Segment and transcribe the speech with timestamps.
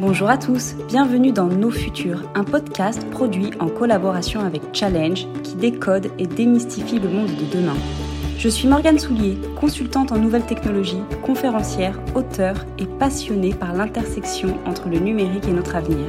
[0.00, 5.56] Bonjour à tous, bienvenue dans Nos Futurs, un podcast produit en collaboration avec Challenge qui
[5.56, 7.76] décode et démystifie le monde de demain.
[8.38, 14.88] Je suis Morgane Soulier, consultante en nouvelles technologies, conférencière, auteure et passionnée par l'intersection entre
[14.88, 16.06] le numérique et notre avenir.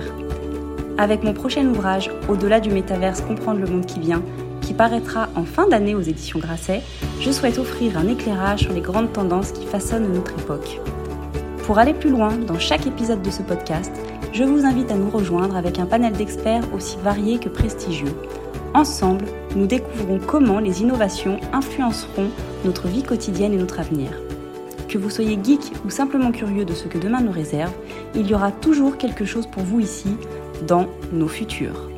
[0.97, 4.23] Avec mon prochain ouvrage, Au-delà du métaverse, comprendre le monde qui vient,
[4.61, 6.81] qui paraîtra en fin d'année aux éditions Grasset,
[7.19, 10.79] je souhaite offrir un éclairage sur les grandes tendances qui façonnent notre époque.
[11.71, 13.93] Pour aller plus loin dans chaque épisode de ce podcast,
[14.33, 18.13] je vous invite à nous rejoindre avec un panel d'experts aussi variés que prestigieux.
[18.73, 19.23] Ensemble,
[19.55, 22.27] nous découvrons comment les innovations influenceront
[22.65, 24.11] notre vie quotidienne et notre avenir.
[24.89, 27.71] Que vous soyez geek ou simplement curieux de ce que demain nous réserve,
[28.15, 30.17] il y aura toujours quelque chose pour vous ici,
[30.67, 31.89] dans nos futurs.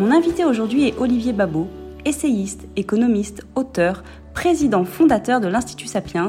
[0.00, 1.68] Mon invité aujourd'hui est Olivier Babot,
[2.04, 4.02] essayiste, économiste, auteur,
[4.38, 6.28] président fondateur de l'Institut Sapiens,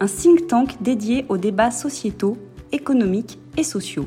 [0.00, 2.36] un think tank dédié aux débats sociétaux,
[2.72, 4.06] économiques et sociaux.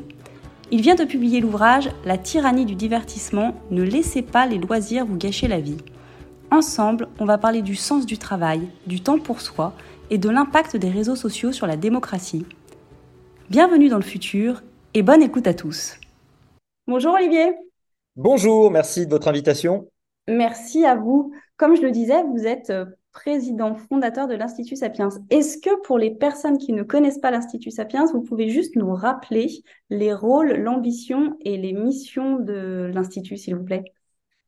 [0.70, 5.16] Il vient de publier l'ouvrage La tyrannie du divertissement, ne laissez pas les loisirs vous
[5.16, 5.78] gâcher la vie.
[6.50, 9.72] Ensemble, on va parler du sens du travail, du temps pour soi
[10.10, 12.44] et de l'impact des réseaux sociaux sur la démocratie.
[13.48, 14.62] Bienvenue dans le futur
[14.92, 15.94] et bonne écoute à tous.
[16.86, 17.54] Bonjour Olivier.
[18.14, 19.88] Bonjour, merci de votre invitation.
[20.28, 21.32] Merci à vous.
[21.56, 25.08] Comme je le disais, vous êtes euh, président fondateur de l'Institut Sapiens.
[25.30, 28.92] Est-ce que pour les personnes qui ne connaissent pas l'Institut Sapiens, vous pouvez juste nous
[28.92, 29.48] rappeler
[29.90, 33.84] les rôles, l'ambition et les missions de l'Institut, s'il vous plaît?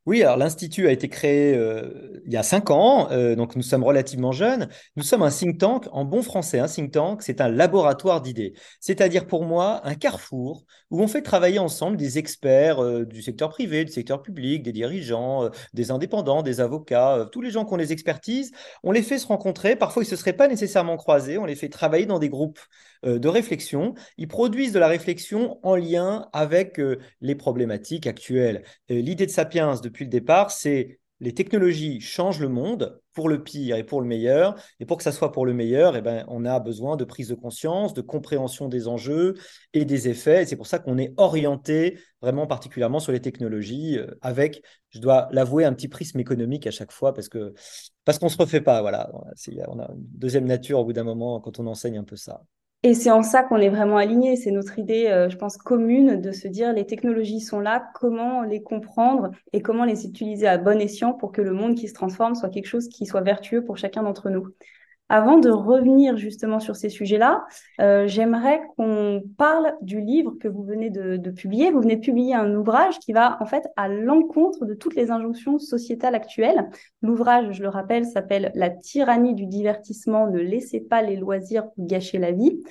[0.07, 3.61] Oui, alors l'Institut a été créé euh, il y a cinq ans, euh, donc nous
[3.61, 4.67] sommes relativement jeunes.
[4.95, 8.53] Nous sommes un think tank, en bon français, un think tank, c'est un laboratoire d'idées.
[8.79, 13.49] C'est-à-dire pour moi un carrefour où on fait travailler ensemble des experts euh, du secteur
[13.49, 17.77] privé, du secteur public, des dirigeants, des indépendants, des avocats, tous les gens qui ont
[17.77, 18.51] des expertises.
[18.83, 19.75] On les fait se rencontrer.
[19.75, 21.37] Parfois, ils ne se seraient pas nécessairement croisés.
[21.37, 22.59] On les fait travailler dans des groupes
[23.03, 23.93] de réflexion.
[24.17, 26.81] Ils produisent de la réflexion en lien avec
[27.21, 28.63] les problématiques actuelles.
[28.89, 33.43] L'idée de Sapiens, de depuis le départ, c'est les technologies changent le monde pour le
[33.43, 34.55] pire et pour le meilleur.
[34.79, 37.27] Et pour que ça soit pour le meilleur, eh ben, on a besoin de prise
[37.27, 39.35] de conscience, de compréhension des enjeux
[39.73, 40.41] et des effets.
[40.41, 44.99] Et c'est pour ça qu'on est orienté vraiment particulièrement sur les technologies euh, avec, je
[44.99, 47.53] dois l'avouer, un petit prisme économique à chaque fois parce que
[48.03, 48.81] parce qu'on se refait pas.
[48.81, 52.15] Voilà, on a une deuxième nature au bout d'un moment quand on enseigne un peu
[52.15, 52.41] ça.
[52.83, 54.35] Et c'est en ça qu'on est vraiment aligné.
[54.35, 58.41] C'est notre idée, euh, je pense, commune de se dire les technologies sont là, comment
[58.41, 61.93] les comprendre et comment les utiliser à bon escient pour que le monde qui se
[61.93, 64.47] transforme soit quelque chose qui soit vertueux pour chacun d'entre nous.
[65.13, 67.43] Avant de revenir justement sur ces sujets-là,
[67.81, 71.69] euh, j'aimerais qu'on parle du livre que vous venez de, de, publier.
[71.69, 75.11] Vous venez de publier un ouvrage qui va en fait à l'encontre de toutes les
[75.11, 76.69] injonctions sociétales actuelles.
[77.01, 82.17] L'ouvrage, je le rappelle, s'appelle La tyrannie du divertissement, ne laissez pas les loisirs gâcher
[82.17, 82.63] la vie.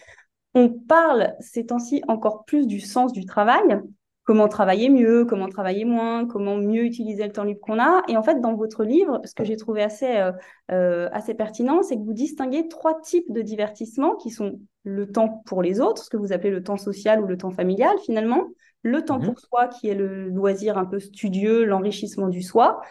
[0.54, 3.82] On parle ces temps-ci encore plus du sens du travail,
[4.30, 8.04] comment travailler mieux, comment travailler moins, comment mieux utiliser le temps libre qu'on a.
[8.06, 10.30] Et en fait, dans votre livre, ce que j'ai trouvé assez, euh,
[10.70, 15.42] euh, assez pertinent, c'est que vous distinguez trois types de divertissement qui sont le temps
[15.46, 18.44] pour les autres, ce que vous appelez le temps social ou le temps familial finalement,
[18.82, 22.82] le temps mmh pour soi qui est le loisir un peu studieux, l'enrichissement du soi,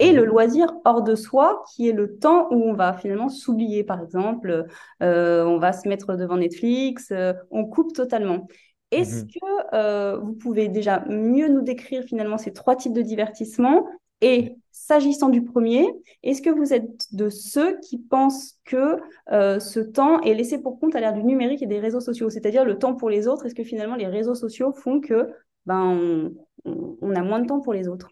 [0.00, 3.28] et le mmh loisir hors de soi, qui est le temps où on va finalement
[3.28, 4.66] s'oublier, par exemple,
[5.00, 7.12] euh, on va se mettre devant Netflix,
[7.52, 8.48] on coupe totalement.
[8.90, 13.02] Est-ce mmh que euh, vous pouvez déjà mieux nous décrire finalement ces trois types de
[13.02, 13.86] divertissement
[14.20, 15.86] Et s'agissant du premier,
[16.22, 18.96] est-ce que vous êtes de ceux qui pensent que
[19.30, 22.30] euh, ce temps est laissé pour compte à l'ère du numérique et des réseaux sociaux,
[22.30, 25.28] c'est-à-dire le temps pour les autres Est-ce que finalement les réseaux sociaux font que
[25.66, 26.30] ben,
[26.64, 28.08] on a moins de temps pour les autres?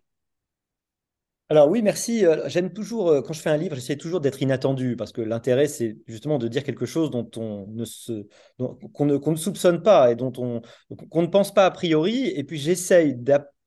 [1.48, 2.26] Alors oui, merci.
[2.26, 5.20] Euh, j'aime toujours, euh, quand je fais un livre, j'essaie toujours d'être inattendu parce que
[5.20, 8.26] l'intérêt, c'est justement de dire quelque chose dont on ne se,
[8.58, 10.60] qu'on ne, ne, soupçonne pas et dont on,
[11.08, 12.26] qu'on ne pense pas a priori.
[12.34, 13.14] Et puis j'essaye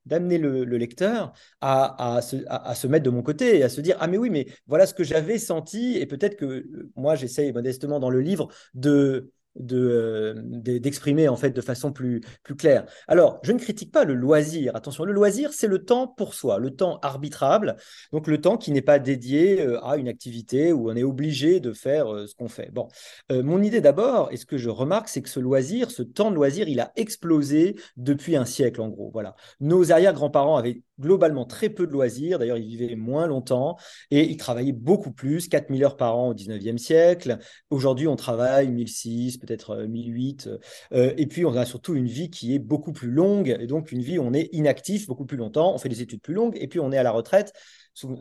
[0.06, 1.32] d'amener le, lecteur
[1.62, 4.18] à, à, se, à, se, mettre de mon côté et à se dire ah mais
[4.18, 8.10] oui mais voilà ce que j'avais senti et peut-être que euh, moi j'essaye modestement dans
[8.10, 9.32] le livre de
[9.72, 12.86] euh, d'exprimer en fait de façon plus, plus claire.
[13.08, 14.76] Alors, je ne critique pas le loisir.
[14.76, 17.76] Attention, le loisir, c'est le temps pour soi, le temps arbitrable,
[18.12, 21.60] donc le temps qui n'est pas dédié euh, à une activité où on est obligé
[21.60, 22.72] de faire euh, ce qu'on fait.
[22.72, 22.88] Bon,
[23.30, 26.36] mon idée d'abord, et ce que je remarque, c'est que ce loisir, ce temps de
[26.36, 29.10] loisir, il a explosé depuis un siècle en gros.
[29.12, 32.40] Voilà, nos arrière-grands-parents avaient globalement très peu de loisirs.
[32.40, 33.78] D'ailleurs, ils vivaient moins longtemps
[34.12, 37.38] et ils travaillaient beaucoup plus, 4000 heures par an au 19e siècle.
[37.69, 40.48] Aujourd'hui, on travaille 1006, peut-être 1008.
[40.48, 40.57] Euh,
[40.94, 43.57] euh, et puis, on a surtout une vie qui est beaucoup plus longue.
[43.60, 46.22] Et donc, une vie où on est inactif beaucoup plus longtemps, on fait des études
[46.22, 47.54] plus longues et puis on est à la retraite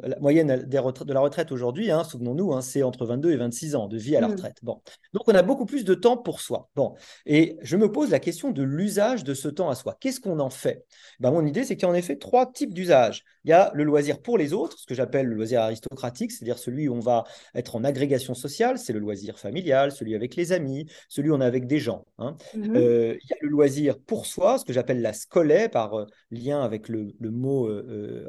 [0.02, 3.88] la moyenne de la retraite aujourd'hui, hein, souvenons-nous, hein, c'est entre 22 et 26 ans
[3.88, 4.32] de vie à la mmh.
[4.32, 4.58] retraite.
[4.62, 4.80] Bon.
[5.12, 6.68] Donc, on a beaucoup plus de temps pour soi.
[6.76, 6.94] Bon.
[7.26, 9.96] Et je me pose la question de l'usage de ce temps à soi.
[10.00, 10.84] Qu'est-ce qu'on en fait?
[11.20, 13.24] Ben, Mon idée, c'est qu'il y a en effet trois types d'usage.
[13.44, 16.58] Il y a le loisir pour les autres, ce que j'appelle le loisir aristocratique, c'est-à-dire
[16.58, 20.52] celui où on va être en agrégation sociale, c'est le loisir familial, celui avec les
[20.52, 22.04] amis, celui où on est avec des gens.
[22.18, 22.36] Hein.
[22.54, 22.76] Mmh.
[22.76, 26.06] Euh, il y a le loisir pour soi, ce que j'appelle la scolée, par euh,
[26.30, 28.26] lien avec le, mot euh,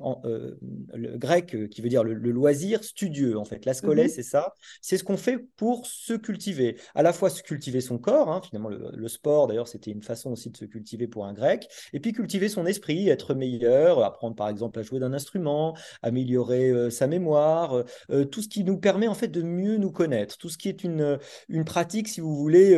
[0.94, 3.66] le grec qui veut dire le, loisir studieux, en fait.
[3.66, 4.10] La scolée, mmh.
[4.10, 4.54] c'est ça.
[4.82, 6.78] C'est ce qu'on fait pour se cultiver.
[6.96, 10.32] À la fois se cultiver son corps, hein, finalement, le, sport, d'ailleurs, c'était une façon
[10.32, 14.36] aussi de se cultiver pour un grec, et puis cultiver son esprit, être meilleur, apprendre
[14.36, 17.84] par exemple à jouer d'un instrument, améliorer sa mémoire,
[18.32, 20.84] tout ce qui nous permet en fait de mieux nous connaître, tout ce qui est
[20.84, 22.76] une, une pratique, si vous voulez,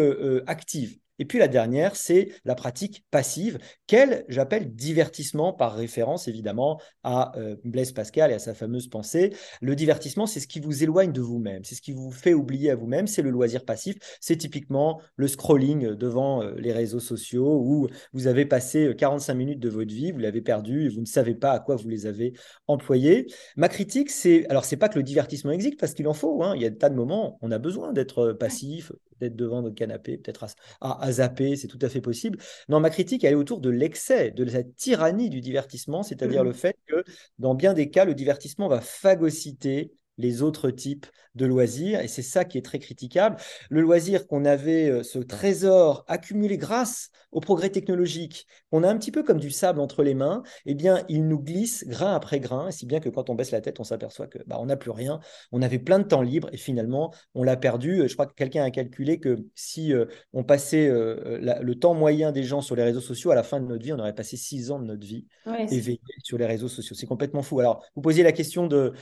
[0.48, 0.98] active.
[1.22, 7.38] Et puis la dernière, c'est la pratique passive, qu'elle, j'appelle divertissement par référence évidemment à
[7.38, 9.32] euh, Blaise Pascal et à sa fameuse pensée.
[9.62, 12.72] Le divertissement, c'est ce qui vous éloigne de vous-même, c'est ce qui vous fait oublier
[12.72, 17.62] à vous-même, c'est le loisir passif, c'est typiquement le scrolling devant euh, les réseaux sociaux
[17.64, 21.02] où vous avez passé 45 euh, minutes de votre vie, vous l'avez perdu et vous
[21.02, 22.34] ne savez pas à quoi vous les avez
[22.66, 23.28] employés.
[23.58, 26.54] Ma critique, c'est, alors c'est pas que le divertissement existe parce qu'il en faut, hein.
[26.56, 28.92] il y a des tas de moments, on a besoin d'être passif,
[29.22, 30.46] d'être devant notre canapé, peut-être
[30.82, 32.40] à zapper, c'est tout à fait possible.
[32.70, 36.48] Non, ma critique, elle est autour de l'excès, de cette tyrannie du divertissement, c'est-à-dire mmh.
[36.48, 37.04] le fait que
[37.40, 42.02] dans bien des cas, le divertissement va phagocyter les autres types de loisirs.
[42.02, 43.38] Et c'est ça qui est très critiquable.
[43.70, 48.98] Le loisir qu'on avait, euh, ce trésor accumulé grâce au progrès technologique, on a un
[48.98, 52.42] petit peu comme du sable entre les mains, eh bien, il nous glisse grain après
[52.42, 54.76] grain, si bien que quand on baisse la tête, on s'aperçoit que bah, on n'a
[54.76, 55.20] plus rien.
[55.54, 58.08] On avait plein de temps libre et finalement, on l'a perdu.
[58.08, 62.34] Je crois que quelqu'un a calculé que si euh, on passait euh, le temps moyen
[62.34, 64.36] des gens sur les réseaux sociaux, à la fin de notre vie, on aurait passé
[64.36, 65.26] six ans de notre vie
[65.70, 66.96] éveillé sur les réseaux sociaux.
[66.96, 67.60] C'est complètement fou.
[67.60, 68.94] Alors, vous posiez la question de,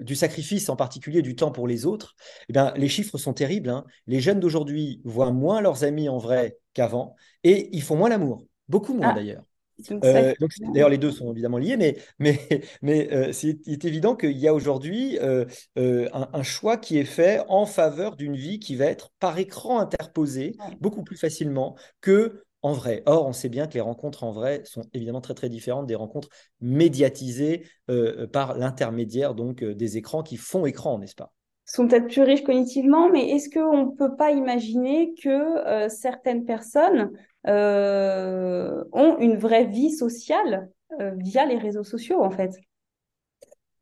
[0.00, 2.14] du sacrifice, en particulier du temps pour les autres,
[2.48, 3.70] eh bien, les chiffres sont terribles.
[3.70, 3.84] Hein.
[4.06, 8.46] Les jeunes d'aujourd'hui voient moins leurs amis en vrai qu'avant et ils font moins l'amour,
[8.68, 9.44] beaucoup moins ah, d'ailleurs.
[9.90, 10.34] Euh,
[10.72, 12.38] d'ailleurs, les deux sont évidemment liés, mais, mais,
[12.82, 15.44] mais euh, c'est évident qu'il y a aujourd'hui euh,
[15.76, 20.56] un, choix qui est fait en faveur d'une vie qui va être par écran interposée
[20.80, 23.02] beaucoup plus facilement que en vrai.
[23.06, 25.94] Or, on sait bien que les rencontres en vrai sont évidemment très très différentes des
[25.94, 26.28] rencontres
[26.60, 27.64] médiatisées
[28.32, 31.32] par l'intermédiaire donc des écrans qui font écran, n'est-ce pas?
[31.66, 35.28] Sont peut-être plus riches cognitivement, mais est-ce qu'on ne peut pas imaginer que
[35.66, 37.10] euh, certaines personnes
[37.46, 40.68] euh, ont une vraie vie sociale
[41.00, 42.50] euh, via les réseaux sociaux, en fait?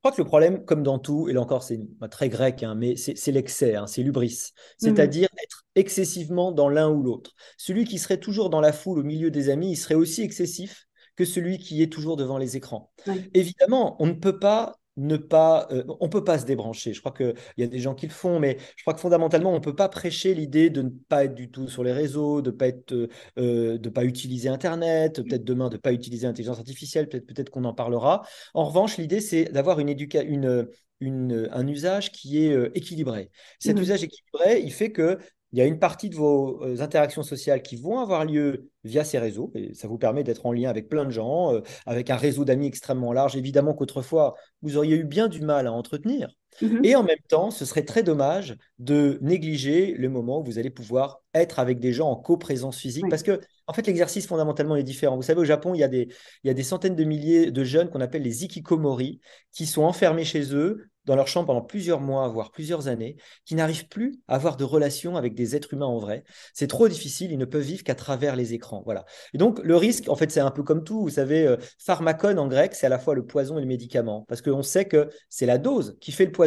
[0.02, 2.74] Je crois que le problème, comme dans tout, et là encore c'est très grec, hein,
[2.74, 5.38] mais c'est l'excès, hein, c'est l'ubris, c'est-à-dire mhm.
[5.44, 7.30] être excessivement dans l'un ou l'autre.
[7.56, 10.88] Celui qui serait toujours dans la foule au milieu des amis, il serait aussi excessif
[11.14, 12.90] que celui qui est toujours devant les écrans.
[13.32, 16.92] Évidemment, on ne peut pas ne pas, euh, on peut pas se débrancher.
[16.92, 19.54] Je crois qu'il y a des gens qui le font, mais je crois que fondamentalement,
[19.54, 22.50] on peut pas prêcher l'idée de ne pas être du tout sur les réseaux, de
[22.50, 22.92] pas être,
[23.38, 25.24] euh, de pas utiliser Internet, mmh.
[25.24, 28.22] peut-être demain de pas utiliser l'intelligence artificielle, peut-être peut-être qu'on en parlera.
[28.54, 30.68] En revanche, l'idée c'est d'avoir une, une,
[31.00, 33.30] une, un usage qui est euh, équilibré.
[33.58, 33.82] Cet mmh.
[33.82, 35.18] usage équilibré, il fait que
[35.52, 39.04] il y a une partie de vos euh, interactions sociales qui vont avoir lieu via
[39.04, 42.10] ces réseaux, et ça vous permet d'être en lien avec plein de gens, euh, avec
[42.10, 43.36] un réseau d'amis extrêmement large.
[43.36, 46.28] Évidemment qu'autrefois, vous auriez eu bien du mal à entretenir.
[46.60, 46.84] Mm-hmm.
[46.84, 50.70] Et en même temps, ce serait très dommage de négliger le moment où vous allez
[50.70, 54.82] pouvoir être avec des gens en coprésence physique, parce que en fait, l'exercice fondamentalement est
[54.82, 55.16] différent.
[55.16, 56.08] Vous savez, au Japon, il y a des,
[56.42, 59.20] il y a des centaines de milliers de jeunes qu'on appelle les ikikomori,
[59.52, 63.54] qui sont enfermés chez eux dans leur chambre pendant plusieurs mois, voire plusieurs années, qui
[63.54, 66.22] n'arrivent plus à avoir de relations avec des êtres humains en vrai.
[66.54, 68.82] C'est trop difficile, ils ne peuvent vivre qu'à travers les écrans.
[68.84, 69.04] Voilà.
[69.34, 71.02] Et donc, le risque, en fait, c'est un peu comme tout.
[71.02, 74.24] Vous savez, euh, pharmacon en grec, c'est à la fois le poison et le médicament,
[74.28, 76.41] parce qu'on sait que c'est la dose qui fait le poison.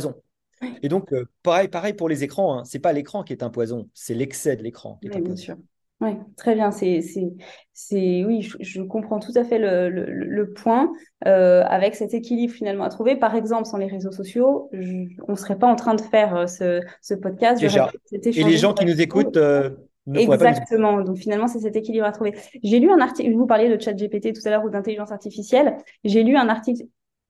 [0.82, 2.64] Et donc, euh, pareil, pareil pour les écrans, hein.
[2.64, 5.36] c'est pas l'écran qui est un poison, c'est l'excès de l'écran qui est un bien
[5.36, 5.58] Sûr.
[6.02, 6.72] Oui, très bien.
[6.72, 7.02] C'est,
[7.74, 10.92] c'est, oui, je, comprends tout à fait le, le, point
[11.25, 13.16] euh, avec cet équilibre finalement à trouver.
[13.16, 16.48] Par exemple, sans les réseaux sociaux, on ne serait pas en train de faire euh,
[16.48, 17.62] ce, ce podcast.
[17.62, 17.90] Déjà.
[18.12, 19.38] Et les gens qui nous écoutent.
[19.38, 19.70] Euh,
[20.14, 21.02] Exactement.
[21.02, 22.36] Donc finalement, c'est cet équilibre à trouver.
[22.62, 25.78] J'ai lu un article, vous parliez de chat GPT tout à l'heure ou d'intelligence artificielle.
[26.04, 26.84] J'ai lu un article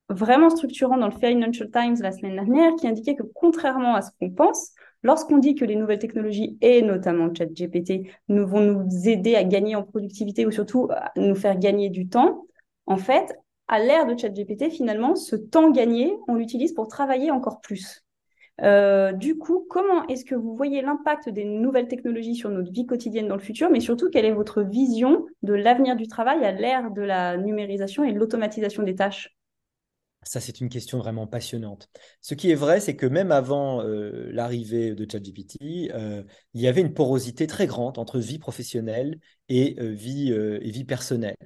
[0.10, 4.12] vraiment structurant dans le Financial Times la semaine dernière qui indiquait que contrairement à ce
[4.20, 4.72] qu'on pense,
[5.06, 9.76] Lorsqu'on dit que les nouvelles technologies et notamment ChatGPT nous vont nous aider à gagner
[9.76, 12.48] en productivité ou surtout à nous faire gagner du temps,
[12.88, 17.62] en fait, à l'ère de ChatGPT, finalement, ce temps gagné, on l'utilise pour travailler encore
[17.62, 18.04] plus.
[18.64, 22.88] Euh, du coup, comment est-ce que vous voyez l'impact des nouvelles technologies sur notre vie
[22.88, 26.52] quotidienne dans le futur, mais surtout, quelle est votre vision de l'avenir du travail à
[26.52, 29.35] l'ère de la numérisation et de l'automatisation des tâches?
[30.28, 31.88] Ça, c'est une question vraiment passionnante.
[32.20, 36.24] Ce qui est vrai, c'est que même avant euh, l'arrivée de ChatGPT, euh,
[36.56, 40.84] il y avait une porosité très grande entre vie professionnelle et, euh, vie, et vie
[40.84, 41.38] personnelle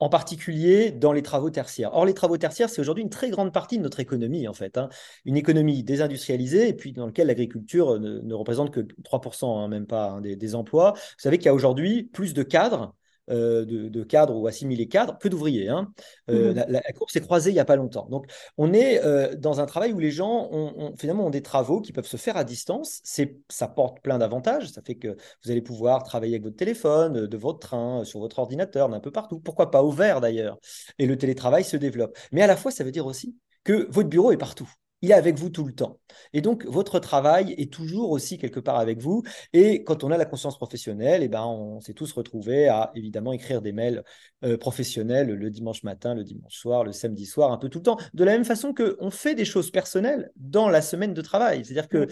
[0.00, 1.94] en particulier dans les travaux tertiaires.
[1.94, 4.76] Or, les travaux tertiaires, c'est aujourd'hui une très grande partie de notre économie, en fait.
[4.76, 4.88] Hein.
[5.24, 10.10] Une économie désindustrialisée, et puis dans laquelle l'agriculture ne, représente que 3%, hein, même pas,
[10.10, 10.92] hein, des, des, emplois.
[10.94, 12.94] Vous savez qu'il y a aujourd'hui plus de cadres
[13.30, 15.68] euh, de, cadres ou assimilés cadres que d'ouvriers.
[15.68, 15.92] Hein.
[16.30, 18.06] Euh, mmh la, courbe s'est croisée il n'y a pas longtemps.
[18.10, 18.26] Donc,
[18.58, 21.92] on est euh, dans un travail où les gens ont, finalement ont des travaux qui
[21.92, 23.00] peuvent se faire à distance.
[23.48, 24.68] Ça porte plein d'avantages.
[24.68, 28.38] Ça fait que vous allez pouvoir travailler avec votre téléphone, de votre train, sur votre
[28.38, 29.40] ordinateur, d'un peu partout.
[29.40, 30.58] Pourquoi pas au vert d'ailleurs
[30.98, 32.16] Et le télétravail se développe.
[32.32, 34.70] Mais à la fois, ça veut dire aussi que votre bureau est partout
[35.04, 35.98] il est avec vous tout le temps.
[36.32, 39.22] Et donc, votre travail est toujours aussi quelque part avec vous.
[39.52, 43.32] Et quand on a la conscience professionnelle, eh ben, on s'est tous retrouvés à évidemment
[43.32, 44.02] écrire des mails
[44.44, 47.84] euh, professionnels le dimanche matin, le dimanche soir, le samedi soir, un peu tout le
[47.84, 47.98] temps.
[48.14, 51.64] De la même façon qu'on fait des choses personnelles dans la semaine de travail.
[51.64, 52.08] C'est-à-dire que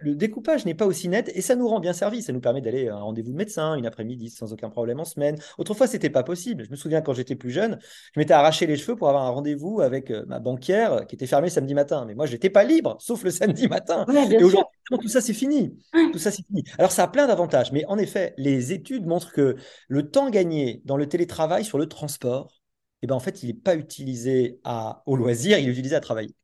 [0.00, 2.26] le découpage n'est pas aussi net et ça nous rend bien service.
[2.26, 5.04] Ça nous permet d'aller à un rendez-vous de médecin une après-midi sans aucun problème en
[5.04, 5.36] semaine.
[5.58, 6.64] Autrefois, ce n'était pas possible.
[6.64, 7.78] Je me souviens quand j'étais plus jeune,
[8.14, 11.26] je m'étais arraché les cheveux pour avoir un rendez-vous avec euh, ma banquière qui était
[11.26, 12.03] fermée samedi matin.
[12.04, 14.06] Mais moi, j'étais pas libre, sauf le samedi matin.
[14.30, 15.78] et aujourd'hui, tout ça, c'est fini.
[16.12, 16.64] Tout ça, c'est fini.
[16.78, 17.72] Alors, ça a plein d'avantages.
[17.72, 19.56] Mais en effet, les études montrent que
[19.88, 22.60] le temps gagné dans le télétravail sur le transport,
[23.02, 26.00] eh ben, en fait, il n'est pas utilisé à, au loisir, il est utilisé à
[26.00, 26.34] travailler.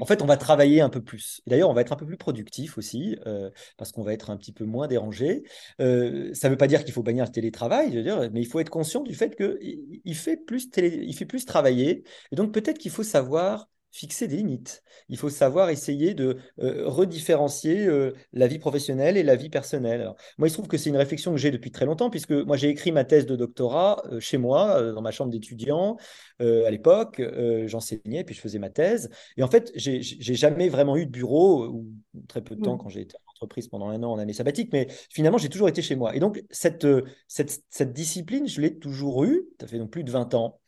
[0.00, 1.42] En fait, on va travailler un peu plus.
[1.46, 4.36] D'ailleurs, on va être un peu plus productif aussi, euh, parce qu'on va être un
[4.36, 5.42] petit peu moins dérangé.
[5.80, 8.40] Euh, ça ne veut pas dire qu'il faut bannir le télétravail, je veux dire, mais
[8.40, 12.04] il faut être conscient du fait qu'il fait, plus il fait plus travailler.
[12.32, 14.82] Et donc, peut-être qu'il faut savoir fixer des limites.
[15.08, 20.12] Il faut savoir essayer de euh, redifférencier euh, la vie professionnelle et la vie personnelle.
[20.36, 22.56] moi, il se trouve que c'est une réflexion que j'ai depuis très longtemps, puisque moi,
[22.56, 25.96] j'ai écrit ma thèse de doctorat euh, chez moi, dans ma chambre d'étudiant.
[26.40, 27.22] à l'époque,
[27.66, 29.10] j'enseignais, puis je faisais ma thèse.
[29.36, 30.02] Et en fait, j'ai
[30.34, 31.86] jamais vraiment eu de bureau, ou
[32.28, 34.70] très peu de temps quand j'ai été en entreprise pendant un an en année sabbatique,
[34.72, 36.14] mais finalement, j'ai toujours été chez moi.
[36.14, 36.86] Et donc, cette,
[37.26, 40.60] cette, cette discipline, je l'ai toujours eue, ça fait donc plus de 20 ans.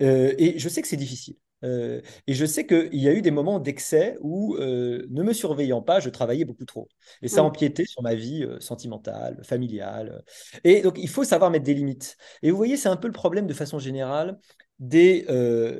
[0.00, 1.36] et je sais que c'est difficile.
[1.66, 5.32] Euh, et je sais qu'il y a eu des moments d'excès où, euh, ne me
[5.32, 6.88] surveillant pas, je travaillais beaucoup trop.
[7.22, 10.22] Et ça empiétait sur ma vie euh, sentimentale, familiale.
[10.64, 12.16] Et donc, il faut savoir mettre des limites.
[12.42, 14.38] Et vous voyez, c'est un peu le problème de façon générale
[14.78, 15.24] des,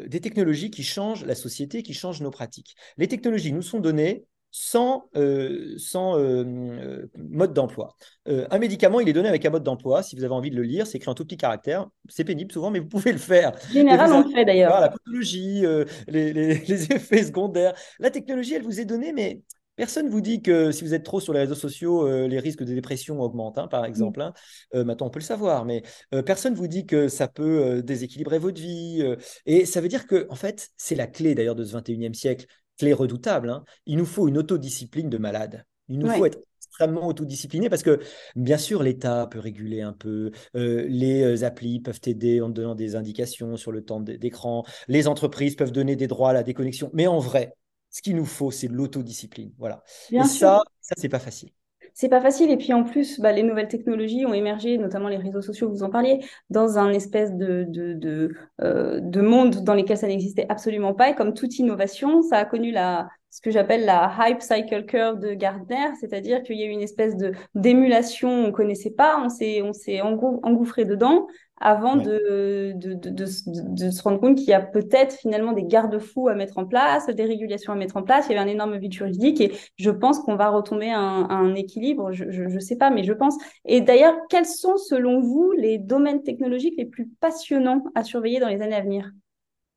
[0.09, 2.76] des technologies qui changent la société, qui changent nos pratiques.
[2.97, 4.25] Les technologies nous sont données
[4.59, 7.95] sans, euh, sans euh, euh, mode d'emploi.
[8.27, 10.03] un médicament, il est donné avec un mode d'emploi.
[10.03, 11.87] Si vous avez envie de le lire, c'est écrit en tout petit caractère.
[12.09, 13.53] C'est pénible souvent, mais vous pouvez le faire.
[13.71, 14.81] Généralement, on le fait d'ailleurs.
[14.81, 15.63] La pathologie,
[16.09, 17.75] les, les, effets secondaires.
[17.99, 19.43] La technologie, elle vous est donnée, mais
[19.77, 22.65] Personne ne vous dit que si vous êtes trop sur les réseaux sociaux, les risques
[22.65, 24.23] de dépression augmentent, hein, par exemple.
[24.23, 24.33] Hein.
[24.73, 25.83] maintenant, on peut le savoir, mais
[26.25, 29.05] personne ne vous dit que ça peut déséquilibrer votre vie.
[29.45, 32.47] et ça veut dire que, en fait, c'est la clé d'ailleurs de ce 21e siècle
[32.78, 33.50] clé redoutable.
[33.50, 33.64] Hein.
[33.87, 35.64] Il nous faut une autodiscipline de malade.
[35.88, 38.00] Il nous faut être extrêmement autodiscipliné parce que,
[38.35, 42.75] bien sûr, l'État peut réguler un peu, euh, les euh, applis peuvent aider en donnant
[42.75, 46.90] des indications sur le temps d'écran, les entreprises peuvent donner des droits à la déconnexion,
[46.92, 47.54] mais en vrai,
[47.90, 49.52] ce qu'il nous faut, c'est de l'autodiscipline.
[49.59, 49.83] Voilà.
[50.11, 51.50] Et ça, ça, c'est pas facile
[51.97, 52.50] c'est pas facile.
[52.50, 55.83] Et puis en plus, bah, les nouvelles technologies ont émergé, notamment les réseaux sociaux, vous
[55.83, 60.45] en parliez, dans un espèce de, de, de, euh, de monde dans lequel ça n'existait
[60.50, 61.09] absolument pas.
[61.09, 65.21] Et comme toute innovation, ça a connu la, ce que j'appelle la hype cycle curve
[65.21, 69.28] de Gardner, c'est-à-dire qu'il y a eu une espèce de d'émulation, on connaissait pas, on
[69.28, 71.26] s'est on s'est engouffré dedans
[71.61, 76.28] avant de, de, de, de, se rendre compte qu'il y a peut-être finalement des garde-fous
[76.28, 78.25] à mettre en place, des régulations à mettre en place.
[78.26, 81.28] Il y avait un énorme vide juridique et je pense qu'on va retomber à un,
[81.28, 82.12] un équilibre.
[82.12, 83.37] Je ne sais pas, mais je pense.
[83.66, 88.49] Et d'ailleurs, quels sont selon vous les domaines technologiques les plus passionnants à surveiller dans
[88.49, 89.11] les années à venir?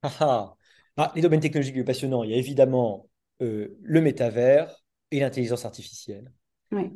[0.03, 0.55] Ah, ah.
[0.95, 3.09] ah, Les domaines technologiques les plus passionnants, il y a évidemment
[3.41, 6.31] euh, le métavers et l'intelligence artificielle.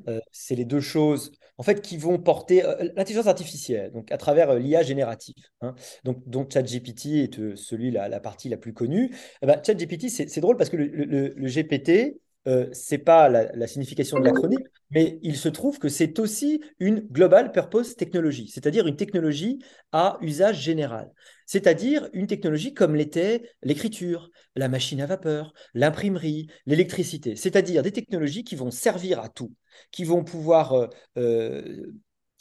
[0.08, 4.18] Euh, c'est les deux choses en fait qui vont porter euh, l'intelligence artificielle, donc à
[4.18, 5.74] travers l'IA générative, hein,
[6.04, 9.16] donc dont ChatGPT est celui la, la partie la plus connue.
[9.42, 14.26] Eh ben, ChatGPT, c'est drôle parce que le, GPT, euh, c'est pas la, signification de
[14.26, 19.60] l'acronyme, mais il se trouve que c'est aussi une Global Purpose Technology, c'est-à-dire une technologie
[19.92, 21.12] à usage général,
[21.46, 28.44] c'est-à-dire une technologie comme l'était l'écriture, la machine à vapeur, l'imprimerie, l'électricité, c'est-à-dire des technologies
[28.44, 29.54] qui vont servir à tout,
[29.92, 31.94] qui vont pouvoir euh, euh,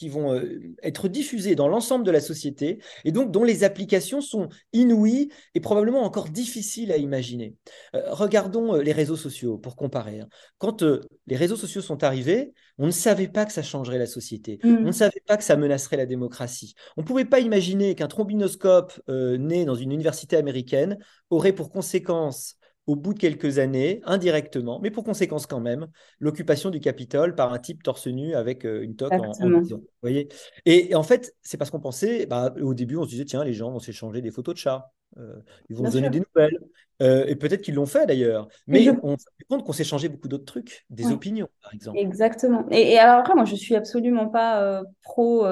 [0.02, 4.20] qui vont euh, être diffusées dans l'ensemble de la société et donc dont les applications
[4.20, 7.54] sont inouïes et probablement encore difficiles à imaginer.
[7.94, 10.20] Euh, regardons euh, les réseaux sociaux pour comparer.
[10.20, 10.28] Hein.
[10.58, 10.82] Quand
[11.26, 14.58] les réseaux sociaux sont arrivés, on ne savait pas que ça changerait la société.
[14.64, 14.92] On ne mm.
[14.92, 16.74] savait pas que ça menacerait la démocratie.
[16.96, 20.98] On ne pouvait pas imaginer qu'un trombinoscope né dans une université américaine
[21.30, 22.56] aurait pour conséquence
[22.86, 25.86] au bout de quelques années, indirectement, mais pour conséquence quand même,
[26.18, 29.62] l'occupation du Capitole par un type torse nu avec euh, une toque en, en
[30.02, 30.28] voyez
[30.66, 33.52] et, en fait, c'est parce qu'on pensait, bah, au début, on se disait, tiens, les
[33.52, 35.36] gens vont s'échanger des photos de chats, euh,
[35.68, 36.58] ils vont se donner des nouvelles.
[37.00, 38.46] Euh, et peut-être qu'ils l'ont fait d'ailleurs.
[38.68, 41.98] Mais, on se rend compte qu'on s'est changé beaucoup d'autres trucs, des opinions, par exemple.
[41.98, 42.64] Exactement.
[42.70, 45.44] Et, alors après, moi, je suis absolument pas euh, pro,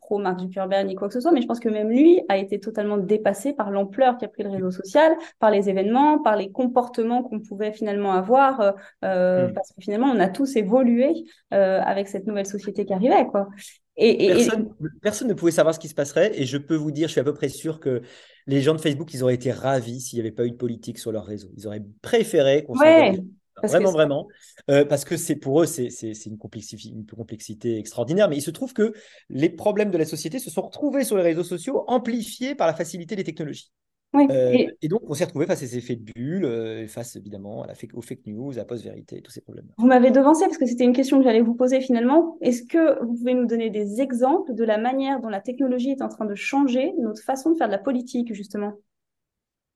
[0.00, 2.36] pro Mark Zuckerberg ni quoi que ce soit, mais je pense que même lui a
[2.36, 6.50] été totalement dépassé par l'ampleur qu'a pris le réseau social, par les événements, par les
[6.50, 8.60] comportements qu'on pouvait finalement avoir,
[9.02, 9.52] hmm.
[9.54, 13.48] parce que finalement, on a tous évolué avec cette nouvelle société qui arrivait, quoi.
[14.00, 16.30] Et, personne, personne, ne pouvait savoir ce qui se passerait.
[16.40, 18.02] Et je peux vous dire, je suis à peu près sûr que
[18.46, 20.98] les gens de Facebook, ils auraient été ravis s'il n'y avait pas eu de politique
[20.98, 21.48] sur leur réseau.
[21.56, 23.18] Ils auraient préféré qu'on ouais,
[23.62, 24.28] Vraiment, vraiment.
[24.70, 25.88] Euh, parce que c'est pour eux, c'est
[26.26, 28.28] une complexité extraordinaire.
[28.28, 28.92] Mais il se trouve que
[29.28, 32.74] les problèmes de la société se sont retrouvés sur les réseaux sociaux, amplifiés par la
[32.74, 33.72] facilité des technologies.
[34.14, 34.88] Euh, et...
[34.88, 37.74] donc, on s'est retrouvé face à ces effets de bulle, euh, face évidemment à la
[37.74, 39.68] fake, aux fake news, à la post-vérité, tous ces problèmes.
[39.76, 42.38] Vous m'avez devancé parce que c'était une question que j'allais vous poser finalement.
[42.40, 46.02] Est-ce que vous pouvez nous donner des exemples de la manière dont la technologie est
[46.02, 48.74] en train de changer notre façon de faire de la politique, justement?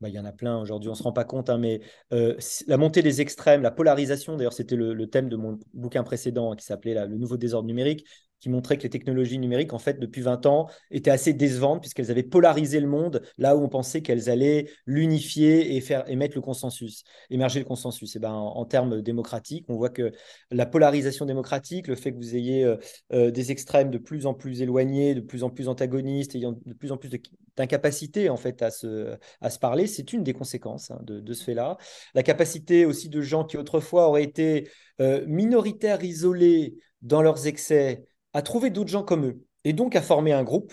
[0.00, 1.80] Bah, il y en a plein aujourd'hui, on ne se rend pas compte, hein, mais
[2.12, 2.34] euh,
[2.66, 6.56] la montée des extrêmes, la polarisation, d'ailleurs c'était le, le, thème de mon bouquin précédent
[6.56, 8.04] qui s'appelait Le nouveau désordre numérique,
[8.42, 12.10] qui montrait que les technologies numériques, en fait, depuis 20 ans, étaient assez décevantes puisqu'elles
[12.10, 16.40] avaient polarisé le monde là où on pensait qu'elles allaient l'unifier et faire émettre le
[16.40, 18.16] consensus, émerger le consensus.
[18.16, 20.10] Et ben, en, termes démocratiques, on voit que
[20.50, 22.76] la polarisation démocratique, le fait que vous ayez euh,
[23.12, 26.74] euh, des extrêmes de plus en plus éloignés, de plus en plus antagonistes, ayant de
[26.74, 27.10] plus en plus
[27.56, 31.44] d'incapacité en fait à se, à se parler, c'est une des conséquences hein, de, ce
[31.44, 31.76] fait-là.
[32.14, 34.68] La capacité aussi de gens qui autrefois auraient été
[35.00, 38.04] euh, minoritaires, isolés dans leurs excès,
[38.34, 40.72] à trouver d'autres gens comme eux et donc à former un groupe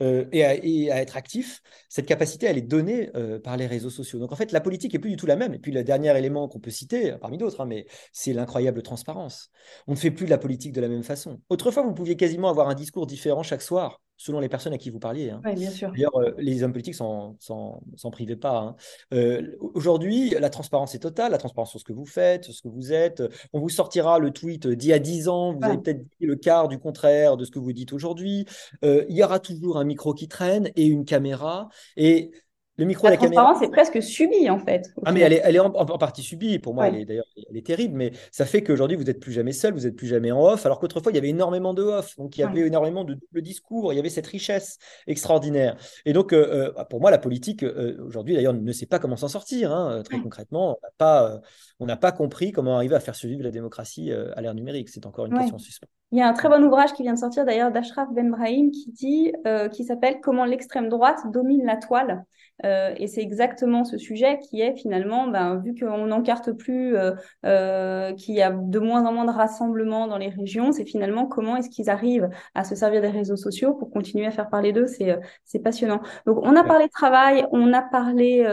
[0.00, 4.20] euh, et, à, être actif, cette capacité, elle est donnée euh, par les réseaux sociaux.
[4.20, 5.54] Donc en fait, la politique est plus du tout la même.
[5.54, 7.68] Et puis le dernier élément qu'on peut citer, parmi d'autres, hein,
[8.12, 9.50] c'est l'incroyable transparence.
[9.88, 11.40] On ne fait plus de la politique de la même façon.
[11.48, 14.90] Autrefois, vous pouviez quasiment avoir un discours différent chaque soir selon les personnes à qui
[14.90, 15.30] vous parliez.
[15.30, 15.40] Hein.
[15.54, 15.90] bien sûr.
[15.92, 17.38] D'ailleurs, euh, les hommes politiques s'en
[18.12, 18.58] privaient pas.
[18.58, 18.76] Hein.
[19.14, 22.60] Euh, aujourd'hui, la transparence est totale, la transparence sur ce que vous faites, sur ce
[22.60, 23.22] que vous êtes.
[23.52, 26.34] On vous sortira le tweet d'il y a 10 ans, vous avez peut-être dit le
[26.34, 28.44] quart du contraire de ce que vous dites aujourd'hui.
[28.84, 31.68] Euh, il y aura toujours un micro qui traîne et une caméra.
[31.96, 32.32] Et
[32.78, 34.92] le micro la, transparence est presque subie en fait.
[35.04, 36.60] Ah mais elle est, elle est en, partie subie.
[36.60, 37.96] Pour moi, elle est d'ailleurs, elle est terrible.
[37.96, 40.64] Mais ça fait qu'aujourd'hui, vous n'êtes plus jamais seul, vous n'êtes plus jamais en off.
[40.64, 42.16] Alors qu'autrefois, il y avait énormément de off.
[42.16, 43.92] Donc il y avait énormément de double discours.
[43.92, 45.76] Il y avait cette richesse extraordinaire.
[46.04, 49.16] Et donc, euh, euh, pour moi, la politique euh, aujourd'hui, d'ailleurs, ne sait pas comment
[49.16, 49.72] s'en sortir.
[49.72, 51.40] Hein, très concrètement, on n'a pas,
[51.80, 54.88] on n'a pas compris comment arriver à faire survivre la démocratie à l'ère numérique.
[54.88, 55.90] C'est encore une question suspendue.
[56.12, 58.70] Il y a un très bon ouvrage qui vient de sortir d'ailleurs d'Ashraf Ben Brahim
[58.70, 59.32] qui dit,
[59.72, 62.24] qui s'appelle Comment l'extrême droite domine la toile.
[62.64, 67.12] Euh, et c'est exactement ce sujet qui est finalement, ben, vu qu'on n'encarte plus, euh,
[67.46, 71.26] euh, qu'il y a de moins en moins de rassemblements dans les régions, c'est finalement
[71.26, 74.72] comment est-ce qu'ils arrivent à se servir des réseaux sociaux pour continuer à faire parler
[74.72, 74.86] d'eux.
[74.86, 76.00] C'est c'est passionnant.
[76.26, 78.44] Donc on a parlé travail, on a parlé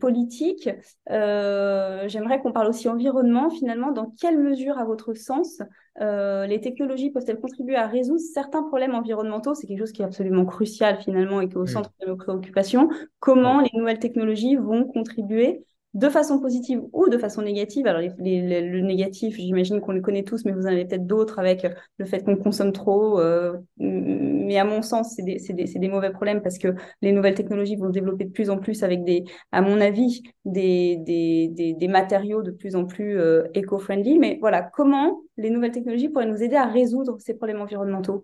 [0.00, 0.68] politique.
[1.08, 3.50] J'aimerais qu'on parle aussi environnement.
[3.50, 5.60] Finalement, dans quelle mesure, à votre sens,
[6.00, 9.54] euh, les technologies peuvent-elles contribuer à résoudre certains problèmes environnementaux?
[9.54, 12.16] C'est quelque chose qui est absolument crucial finalement et qui est au centre de nos
[12.16, 12.88] préoccupations.
[13.18, 17.86] Comment les nouvelles technologies vont contribuer de façon positive ou de façon négative.
[17.86, 21.66] Alors, le négatif, j'imagine qu'on le connaît tous, mais vous en avez peut-être d'autres avec
[21.98, 23.18] le fait qu'on consomme trop.
[23.18, 25.22] Euh, mais à mon sens, c'est
[25.52, 29.02] des, mauvais problèmes parce que les nouvelles technologies vont développer de plus en plus avec
[29.04, 34.18] des, à mon avis, des, des matériaux de plus en plus euh, éco-friendly.
[34.18, 38.22] Mais voilà, comment les nouvelles technologies pourraient nous aider à résoudre ces problèmes environnementaux?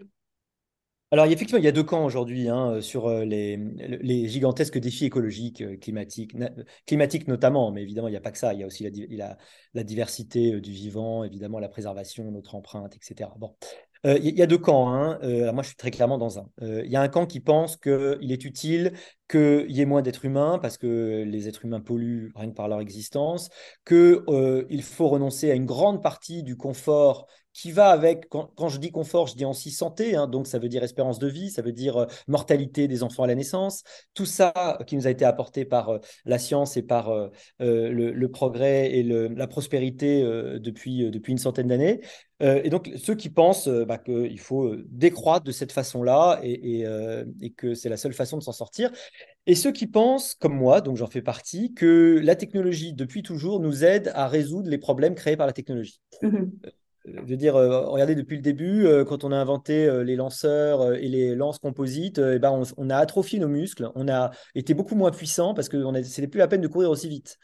[1.13, 5.05] Alors, effectivement, il y a deux camps aujourd'hui hein, euh, sur euh, les, gigantesques défis
[5.05, 6.35] écologiques, euh, climatiques,
[6.85, 8.55] climatiques notamment, mais évidemment, il n'y a pas que ça.
[8.55, 8.89] Il y a aussi
[9.73, 13.31] la, diversité du vivant, évidemment, la préservation, notre empreinte, etc.
[13.39, 13.55] Bon.
[14.05, 14.93] il y a deux camps.
[14.93, 15.19] Hein.
[15.53, 16.49] moi, je suis très clairement dans un.
[16.61, 18.93] il y a un camp qui pense qu'il est utile
[19.29, 22.69] qu'il y ait moins d'êtres humains parce que les êtres humains polluent rien que par
[22.69, 23.49] leur existence,
[23.87, 28.91] qu'il faut renoncer à une grande partie du confort qui va avec, quand, je dis
[28.91, 31.73] confort, je dis aussi santé, hein, donc ça veut dire espérance de vie, ça veut
[31.73, 35.65] dire euh, mortalité des enfants à la naissance, tout ça qui nous a été apporté
[35.65, 40.23] par euh, la science et par euh, le, progrès et la prospérité
[40.61, 42.01] depuis, une centaine d'années.
[42.41, 46.85] et donc ceux qui pensent bah, qu'il faut décroître de cette façon-là et,
[47.41, 48.91] et que c'est la seule façon de s'en sortir,
[49.47, 53.61] et ceux qui pensent, comme moi, donc j'en fais partie, que la technologie, depuis toujours,
[53.61, 56.01] nous aide à résoudre les problèmes créés par la technologie.
[56.21, 56.47] Mmh
[57.07, 60.17] je veux dire, euh, regardez, depuis le début, euh, quand on a inventé euh, les
[60.17, 64.95] lanceurs et les lances composites, ben, on, a atrophié nos muscles, on a été beaucoup
[64.95, 67.39] moins puissant parce que c'était plus la peine de courir aussi vite.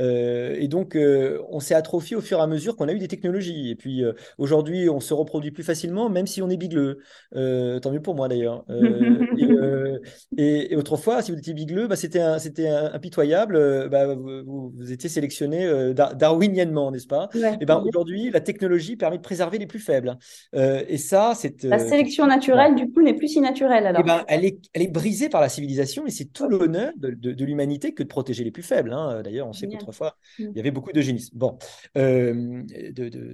[0.00, 2.98] Euh, et donc, euh, on s'est atrophié au fur et à mesure qu'on a eu
[2.98, 3.70] des technologies.
[3.70, 7.00] Et puis, euh, aujourd'hui, on se reproduit plus facilement, même si on est bigleux.
[7.32, 8.64] tant mieux pour moi, d'ailleurs.
[10.36, 13.88] Et, autrefois, si vous étiez bigleux, bah, c'était impitoyable.
[13.88, 17.28] Bah, vous, étiez sélectionné darwiniennement, n'est-ce pas?
[17.60, 20.16] Et ben, aujourd'hui, la technologie permet de préserver les plus faibles.
[20.54, 21.64] et ça, c'est...
[21.64, 24.00] La sélection naturelle, du coup, n'est plus si naturelle, alors.
[24.00, 27.10] Et ben, elle, est, elle est brisée par la civilisation, et c'est tout l'honneur de,
[27.10, 28.92] de, l'humanité que de protéger les plus faibles.
[28.92, 29.22] Hein.
[29.22, 30.12] D'ailleurs, on sait fois, mm.
[30.38, 31.36] il y avait beaucoup d'eugénisme.
[31.36, 31.58] Bon,
[31.96, 32.62] euh,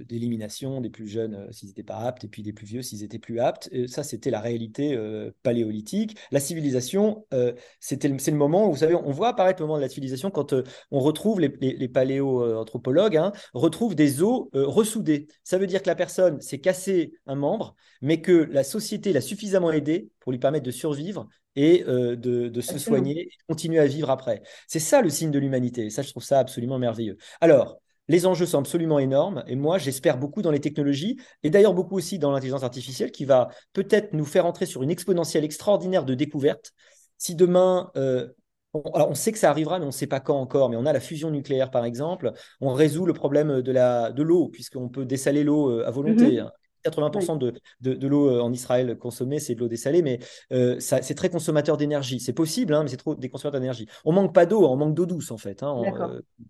[0.07, 3.03] d'élimination des plus jeunes euh, s'ils n'étaient pas aptes, et puis des plus vieux s'ils
[3.03, 3.69] étaient plus aptes.
[3.87, 6.17] ça, c'était la réalité euh, paléolithique.
[6.31, 7.25] La civilisation,
[7.79, 10.31] c'était c'est le moment où, vous savez, on voit apparaître le moment de la civilisation
[10.31, 10.53] quand
[10.91, 15.27] on retrouve les, les, paléo-anthropologues, hein, retrouvent des os ressoudés.
[15.43, 19.21] Ça veut dire que la personne s'est cassé un membre, mais que la société l'a
[19.21, 23.85] suffisamment aidé pour lui permettre de survivre et euh, de, se soigner et continuer à
[23.85, 24.41] vivre après.
[24.67, 25.89] C'est ça le signe de l'humanité.
[25.89, 27.15] Ça, je trouve ça absolument merveilleux.
[27.39, 31.73] Alors, les enjeux sont absolument énormes et moi, j'espère beaucoup dans les technologies et d'ailleurs
[31.73, 36.05] beaucoup aussi dans l'intelligence artificielle qui va peut-être nous faire entrer sur une exponentielle extraordinaire
[36.05, 36.73] de découvertes.
[37.17, 38.27] Si demain, euh,
[38.73, 40.69] on, sait que ça arrivera, mais on ne sait pas quand encore.
[40.69, 42.31] Mais on a la fusion nucléaire, par exemple.
[42.61, 46.37] On résout le problème de l'eau, de puisqu'on peut dessaler l'eau euh, à volonté.
[46.37, 46.49] Mm-hmm.
[46.85, 50.19] 80% de, de, l'eau euh, en Israël consommée, c'est de l'eau dessalée, mais
[50.53, 52.19] euh, c'est très consommateur d'énergie.
[52.19, 53.87] C'est possible, hein, mais c'est trop des consommateurs d'énergie.
[54.05, 55.63] On manque pas d'eau, on manque d'eau douce en fait.
[55.63, 55.81] Hein,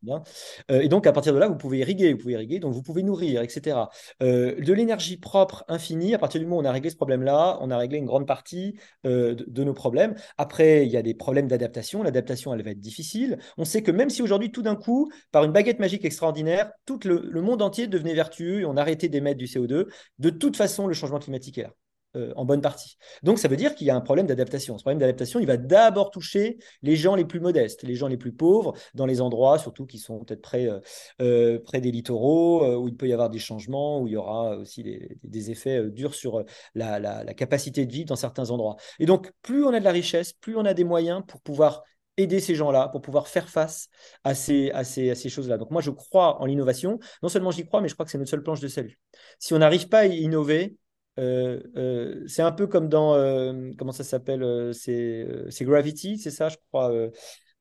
[0.08, 2.84] euh, et donc à partir de là, vous pouvez irriguer, vous pouvez irriguer, donc vous
[2.84, 3.78] pouvez nourrir, etc.
[4.22, 7.72] de l'énergie propre infinie, à partir du moment où on a réglé ce problème-là, on
[7.72, 10.16] a réglé une grande partie de, nos problèmes.
[10.38, 12.04] Après, il y a des problèmes d'adaptation.
[12.04, 13.40] L'adaptation, elle va être difficile.
[13.58, 17.00] On sait que même si aujourd'hui, tout d'un coup, par une baguette magique extraordinaire, tout
[17.06, 19.88] le, le monde entier devenait vertueux et on arrêtait d'émettre du CO2,
[20.32, 21.74] de toute façon, le changement climatique est là.
[22.16, 22.98] Euh, en bonne partie.
[23.24, 24.78] Donc, ça veut dire qu'il y a un problème d'adaptation.
[24.78, 28.16] Ce problème d'adaptation, il va d'abord toucher les gens les plus modestes, les gens les
[28.16, 30.80] plus pauvres, dans les endroits surtout qui sont peut-être près, euh,
[31.22, 34.82] euh, des littoraux, où il peut y avoir des changements, où il y aura aussi
[35.24, 38.78] des, effets durs sur la, la, capacité de vivre dans certains endroits.
[39.00, 41.84] Et donc, plus on a de la richesse, plus on a des moyens pour pouvoir
[42.18, 43.90] aider ces gens-là pour pouvoir faire face
[44.24, 45.58] à ces, à ces, à ces choses-là.
[45.58, 47.00] Donc moi, je crois en l'innovation.
[47.24, 49.00] Non seulement j'y crois, mais je crois que c'est notre seule planche de salut.
[49.40, 50.78] Si on n'arrive pas à innover,
[51.18, 55.26] euh, euh, c'est un peu comme dans, euh, comment ça s'appelle, c'est
[55.62, 56.92] Gravity, c'est ça, je crois.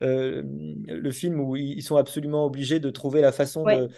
[0.00, 3.88] le film où ils sont absolument obligés de trouver la façon de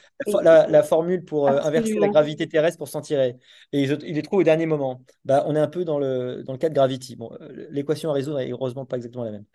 [0.42, 3.36] la, formule pour inverser la gravité terrestre pour s'en tirer
[3.72, 6.52] et ils, les trouvent au dernier moment bah, on est un peu dans le, dans
[6.52, 7.30] le cas de Gravity bon
[7.70, 9.46] l'équation à résoudre est heureusement pas exactement la même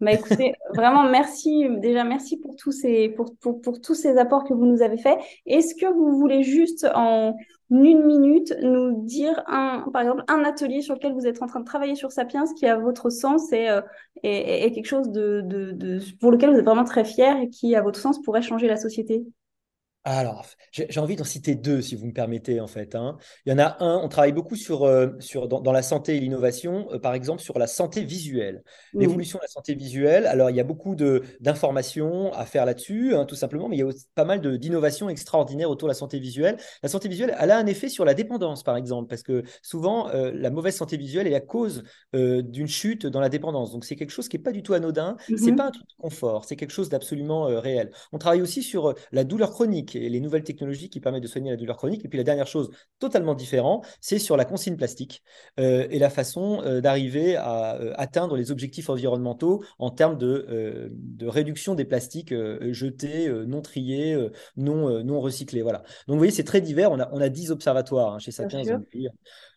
[0.00, 4.44] bah écoutez, vraiment merci, déjà merci pour tous ces, pour, pour, pour tous ces apports
[4.44, 5.18] que vous nous avez faits.
[5.46, 7.36] Est-ce que vous voulez juste en
[7.70, 11.60] une minute nous dire un, par exemple, un atelier sur lequel vous êtes en train
[11.60, 13.80] de travailler sur Sapiens qui, à votre sens, est, euh,
[14.22, 17.48] est, est quelque chose de, de, de, pour lequel vous êtes vraiment très fier et
[17.48, 19.24] qui, à votre sens, pourrait changer la société?
[20.04, 22.94] Alors, j'ai envie d'en citer deux, si vous me permettez, en fait.
[22.94, 23.18] Hein.
[23.44, 26.20] Il y en a un, on travaille beaucoup sur, euh, sur, dans, la santé et
[26.20, 28.62] l'innovation, euh, par exemple, sur la santé visuelle.
[28.94, 33.26] L'évolution de la santé visuelle, alors il y a beaucoup d'informations à faire là-dessus, hein,
[33.26, 36.18] tout simplement, mais il y a aussi pas mal d'innovations extraordinaires autour de la santé
[36.18, 36.56] visuelle.
[36.82, 40.08] La santé visuelle, elle a un effet sur la dépendance, par exemple, parce que souvent,
[40.08, 41.84] euh, la mauvaise santé visuelle est la cause
[42.14, 43.70] d'une chute dans la dépendance.
[43.70, 45.66] Donc, c'est quelque chose qui n'est pas du tout anodin, Ce n'est c'est mmh pas
[45.66, 47.90] un truc de confort, c'est quelque chose d'absolument réel.
[48.12, 51.50] On travaille aussi sur la douleur chronique et les nouvelles technologies qui permettent de soigner
[51.50, 52.04] la douleur chronique.
[52.04, 55.22] Et puis la dernière chose, totalement différente, c'est sur la consigne plastique
[55.58, 60.90] euh, et la façon euh, d'arriver à euh, atteindre les objectifs environnementaux en termes de,
[60.92, 62.34] de réduction des plastiques
[62.72, 64.16] jetés, non triés,
[64.56, 65.62] non, non recyclés.
[65.62, 65.78] Voilà.
[66.06, 66.90] Donc vous voyez, c'est très divers.
[66.90, 68.82] On a, on a 10 observatoires hein, chez Sapiens.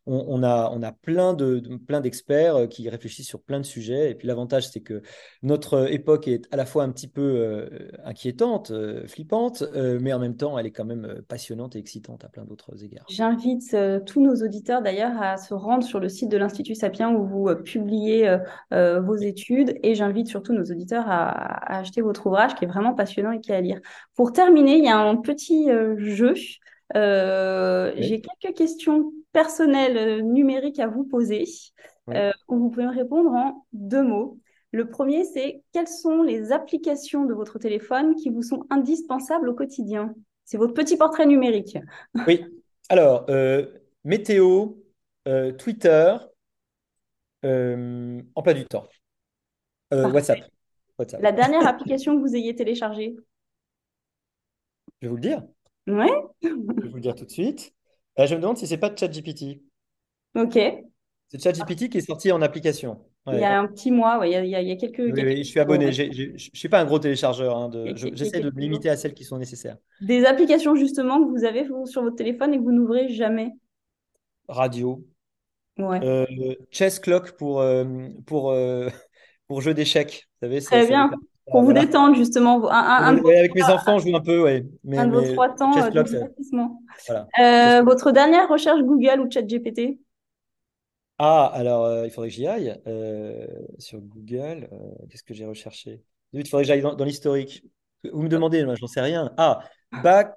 [0.05, 4.11] On, a, on a plein de, plein d'experts qui réfléchissent sur plein de sujets.
[4.11, 5.01] Et puis l'avantage, c'est que
[5.41, 7.69] notre époque est à la fois un petit peu
[8.03, 8.73] inquiétante,
[9.07, 12.83] flippante, mais en même temps, elle est quand même passionnante et excitante à plein d'autres
[12.83, 13.05] égards.
[13.09, 17.25] J'invite tous nos auditeurs d'ailleurs à se rendre sur le site de l'Institut Sapiens où
[17.25, 18.37] vous publiez
[18.71, 23.31] vos études et j'invite surtout nos auditeurs à, acheter votre ouvrage qui est vraiment passionnant
[23.31, 23.79] et qui est à lire.
[24.15, 26.33] Pour terminer, il y a un petit jeu.
[26.93, 31.45] J'ai quelques questions personnelles numériques à vous poser
[32.07, 34.39] où vous pouvez me répondre en deux mots.
[34.71, 39.53] Le premier, c'est quelles sont les applications de votre téléphone qui vous sont indispensables au
[39.53, 40.15] quotidien?
[40.45, 41.77] C'est votre petit portrait numérique.
[42.27, 42.43] Oui.
[42.89, 43.67] Alors, euh,
[44.03, 44.73] météo,
[45.27, 46.17] euh, Twitter,
[47.45, 48.87] euh, emploi du temps,
[49.91, 50.39] WhatsApp.
[51.19, 53.15] La dernière application que vous ayez téléchargée?
[55.01, 55.43] Je vais vous le dire.
[55.87, 56.07] Oui.
[56.41, 57.73] je vais vous le dire tout de suite.
[58.17, 59.61] Je me demande si c'est pas ChatGPT.
[60.35, 60.59] Ok.
[61.27, 62.99] C'est ChatGPT qui est sorti en application.
[63.31, 64.99] Il y a un petit mois, il, y a, il, y a, quelques.
[64.99, 65.93] Oui, je suis abonné.
[65.93, 67.57] Je ne suis pas un gros téléchargeur.
[67.57, 69.77] Hein, J'essaie de me limiter à celles qui sont nécessaires.
[70.01, 73.51] Des applications justement que vous avez sur votre téléphone et que vous n'ouvrez jamais
[74.49, 75.05] Radio.
[75.77, 75.99] Ouais.
[76.03, 76.25] Euh,
[76.69, 77.85] chess Clock pour, euh,
[78.25, 78.89] pour, euh,
[79.47, 80.27] pour jeu d'échecs.
[80.41, 81.09] Vous savez, Très bien.
[81.51, 82.69] Pour vous détendre, justement.
[82.71, 84.63] Un, avec mes enfants, je joue un peu.
[84.83, 86.79] Mais, un de vos trois temps de divertissement.
[87.83, 89.99] votre dernière recherche Google ou ChatGPT?
[91.19, 93.45] Ah, alors euh, il faudrait que j'y aille euh,
[93.77, 94.67] sur Google.
[94.71, 96.01] Euh, qu'est-ce que j'ai recherché?
[96.33, 97.63] Il faudrait que j'aille dans, l'historique.
[98.11, 99.31] Vous me demandez, moi, j'en sais rien.
[99.37, 99.63] Ah,
[100.03, 100.33] bac.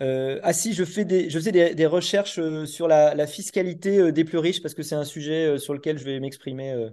[0.00, 4.62] ah si, je fais des, je faisais des, recherches sur la, fiscalité des plus riches
[4.62, 6.88] parce que c'est un sujet sur lequel je vais m'exprimer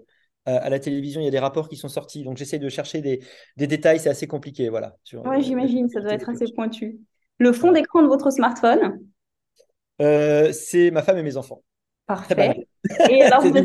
[0.46, 1.22] à, la télévision.
[1.22, 3.22] Il y a des rapports qui sont sortis, donc j'essaie de chercher des,
[3.58, 4.00] détails.
[4.00, 4.96] C'est assez compliqué, voilà.
[5.14, 7.00] Oui, j'imagine, ça doit être assez pointu.
[7.38, 9.00] Le fond d'écran de votre smartphone?
[10.02, 11.64] Euh, c'est ma femme et mes enfants.
[12.06, 12.68] Parfait.
[13.10, 13.58] Et, alors, vous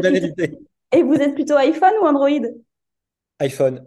[0.92, 2.48] et vous êtes plutôt iPhone ou Android?
[3.38, 3.84] iPhone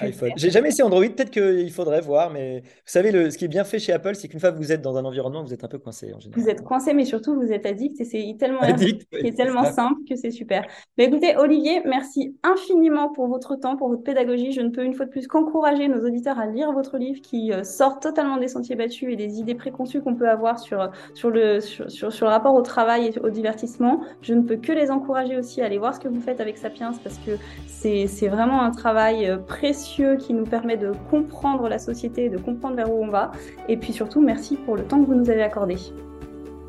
[0.00, 0.32] iPhone.
[0.36, 3.48] J'ai jamais essayé Android, peut-être qu'il faudrait voir, mais vous savez, le, ce qui est
[3.48, 5.64] bien fait chez Apple, c'est qu'une fois que vous êtes dans un environnement, vous êtes
[5.64, 6.42] un peu coincé en général.
[6.42, 8.60] Vous êtes coincé, mais surtout vous êtes addict et c'est tellement,
[9.36, 10.66] tellement simple que c'est super.
[10.96, 14.52] Mais écoutez, Olivier, merci infiniment pour votre temps, pour votre pédagogie.
[14.52, 17.52] Je ne peux une fois de plus qu'encourager nos auditeurs à lire votre livre qui
[17.52, 21.30] euh, sort totalement des sentiers battus et des idées préconçues qu'on peut avoir sur, sur,
[21.30, 24.00] le, sur, sur, sur, le rapport au travail et au divertissement.
[24.22, 26.58] Je ne peux que les encourager aussi à aller voir ce que vous faites avec
[26.58, 27.32] Sapiens parce que
[27.66, 29.38] c'est vraiment un travail euh,
[29.78, 33.30] précieux qui nous permet de comprendre la société, de comprendre vers où on va.
[33.68, 35.76] Et puis surtout, merci pour le temps que vous nous avez accordé.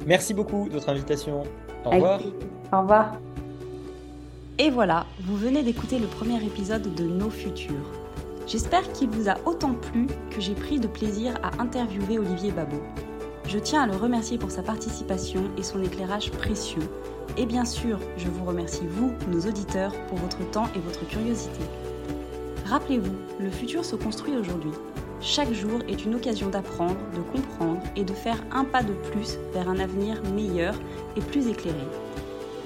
[0.06, 1.42] Merci beaucoup de votre invitation.
[1.86, 2.20] Au revoir.
[2.72, 3.16] Au revoir.
[4.60, 7.90] Et voilà, vous venez d'écouter le premier épisode de Nos Futurs.
[8.46, 12.84] J'espère qu'il vous a autant plu que j'ai pris de plaisir à interviewer Olivier Babot.
[13.48, 16.88] Je tiens à le remercier pour sa participation et son éclairage précieux.
[17.38, 21.64] Et bien sûr, je vous remercie, vous, nos auditeurs, pour votre temps et votre curiosité.
[22.70, 24.70] Rappelez-vous, le futur se construit aujourd'hui.
[25.22, 29.40] Chaque jour est une occasion d'apprendre, de comprendre et de faire un pas de plus
[29.54, 30.76] vers un avenir meilleur
[31.18, 31.80] et plus éclairé.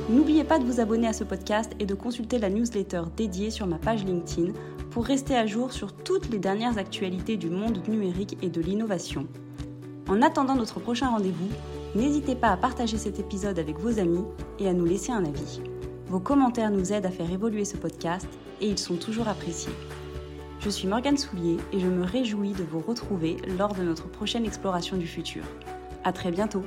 [0.10, 3.66] N'oubliez pas de vous abonner à ce podcast et de consulter la newsletter dédiée sur
[3.66, 4.52] ma page LinkedIn
[4.92, 9.26] pour rester à jour sur toutes les dernières actualités du monde numérique et de l'innovation.
[10.10, 11.50] En attendant notre prochain rendez-vous,
[11.96, 14.26] n'hésitez pas à partager cet épisode avec vos amis
[14.60, 15.62] et à nous laisser un avis.
[16.14, 18.28] Vos commentaires nous aident à faire évoluer ce podcast
[18.62, 19.74] et ils sont toujours appréciés.
[20.60, 24.46] Je suis Morgane Soulier et je me réjouis de vous retrouver lors de notre prochaine
[24.46, 25.42] exploration du futur.
[26.04, 26.62] À très bientôt!